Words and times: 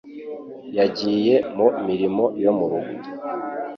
Yagiye 0.77 1.35
mu 1.55 1.67
mirimo 1.87 2.23
yo 2.43 2.51
mu 2.57 2.65
rugo 2.71 2.93